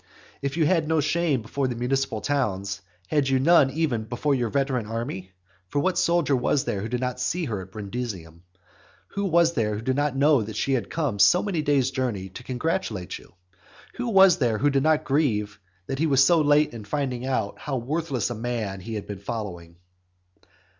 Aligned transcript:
If 0.41 0.57
you 0.57 0.65
had 0.65 0.87
no 0.87 0.99
shame 0.99 1.43
before 1.43 1.67
the 1.67 1.75
municipal 1.75 2.21
towns, 2.21 2.81
had 3.09 3.29
you 3.29 3.37
none 3.37 3.69
even 3.69 4.05
before 4.05 4.33
your 4.33 4.49
veteran 4.49 4.87
army? 4.87 5.29
For 5.69 5.77
what 5.79 5.95
soldier 5.95 6.35
was 6.35 6.63
there 6.65 6.81
who 6.81 6.89
did 6.89 6.99
not 6.99 7.19
see 7.19 7.45
her 7.45 7.61
at 7.61 7.71
Brundusium? 7.71 8.41
who 9.09 9.25
was 9.25 9.53
there 9.53 9.75
who 9.75 9.81
did 9.83 9.95
not 9.95 10.15
know 10.15 10.41
that 10.41 10.55
she 10.55 10.73
had 10.73 10.89
come 10.89 11.19
so 11.19 11.43
many 11.43 11.61
days' 11.61 11.91
journey 11.91 12.29
to 12.29 12.41
congratulate 12.43 13.19
you? 13.19 13.35
who 13.93 14.09
was 14.09 14.39
there 14.39 14.57
who 14.57 14.71
did 14.71 14.81
not 14.81 15.03
grieve 15.03 15.59
that 15.85 15.99
he 15.99 16.07
was 16.07 16.25
so 16.25 16.41
late 16.41 16.73
in 16.73 16.83
finding 16.83 17.23
out 17.27 17.59
how 17.59 17.77
worthless 17.77 18.31
a 18.31 18.33
man 18.33 18.79
he 18.79 18.95
had 18.95 19.05
been 19.05 19.19
following? 19.19 19.75